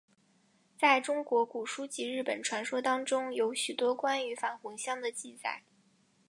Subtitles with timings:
[0.79, 5.61] 在中国古书及日本传说当中有许多关于返魂香的记载。